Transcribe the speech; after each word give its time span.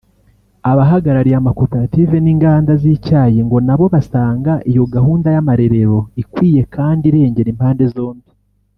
Abahagarariye 0.71 1.35
amakoperative 1.37 2.15
n’inganda 2.21 2.71
z’icyayi 2.81 3.39
ngo 3.47 3.57
nabo 3.67 3.85
basanga 3.93 4.53
iyo 4.71 4.83
gahunda 4.93 5.27
y’amarerero 5.35 5.97
ikwiye 6.21 6.61
kandi 6.75 7.03
irengera 7.09 7.49
impande 7.55 7.85
zombi 7.95 8.29